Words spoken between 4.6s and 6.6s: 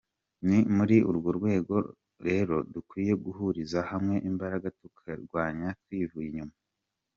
tukarirwanya twivuye inyuma.